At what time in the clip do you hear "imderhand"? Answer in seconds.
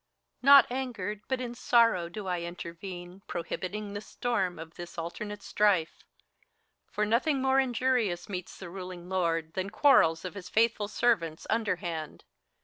11.51-12.23